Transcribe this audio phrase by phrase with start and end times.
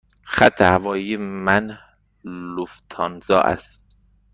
[0.23, 1.77] خط هوایی من
[2.25, 3.79] لوفتانزا است.